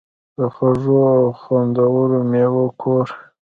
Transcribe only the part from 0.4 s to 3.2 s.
خوږو او خوندورو میوو کور.